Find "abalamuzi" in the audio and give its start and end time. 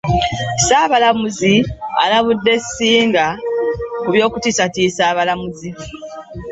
5.11-5.69